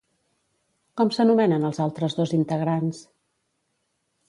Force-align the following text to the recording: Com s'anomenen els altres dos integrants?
Com 1.01 1.11
s'anomenen 1.17 1.67
els 1.69 1.83
altres 1.85 2.17
dos 2.21 2.35
integrants? 2.41 3.05